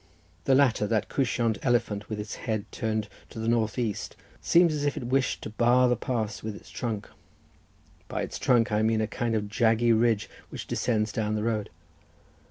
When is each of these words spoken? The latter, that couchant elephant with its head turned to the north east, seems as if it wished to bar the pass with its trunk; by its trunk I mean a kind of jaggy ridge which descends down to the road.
The 0.45 0.55
latter, 0.55 0.87
that 0.87 1.09
couchant 1.09 1.59
elephant 1.61 2.09
with 2.09 2.19
its 2.19 2.33
head 2.49 2.65
turned 2.71 3.07
to 3.29 3.37
the 3.37 3.47
north 3.47 3.77
east, 3.77 4.15
seems 4.41 4.73
as 4.73 4.83
if 4.83 4.97
it 4.97 5.03
wished 5.05 5.43
to 5.43 5.51
bar 5.51 5.87
the 5.87 5.95
pass 5.95 6.41
with 6.41 6.55
its 6.55 6.71
trunk; 6.71 7.07
by 8.07 8.23
its 8.23 8.39
trunk 8.39 8.71
I 8.71 8.81
mean 8.81 9.01
a 9.01 9.05
kind 9.05 9.35
of 9.35 9.43
jaggy 9.43 9.91
ridge 9.93 10.27
which 10.49 10.65
descends 10.65 11.11
down 11.11 11.33
to 11.33 11.35
the 11.35 11.43
road. 11.43 11.69